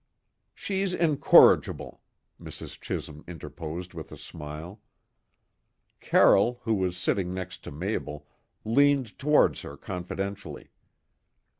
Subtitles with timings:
[0.55, 2.01] "She's incorrigible,"
[2.41, 2.81] Mrs.
[2.81, 4.81] Chisholm interposed with a smile.
[5.99, 8.25] Carroll, who was sitting next to Mabel,
[8.65, 10.71] leaned towards her confidentially.